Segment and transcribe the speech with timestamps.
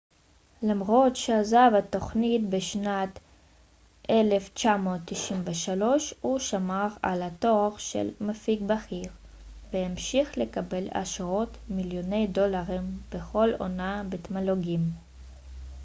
[0.63, 3.09] למרות שעזב את התוכנית בשנת
[4.09, 9.11] 1993 הוא שמר על התואר של מפיק בכיר
[9.73, 14.91] והמשיך לקבל עשרות מיליוני דולרים בכל עונה בתמלוגים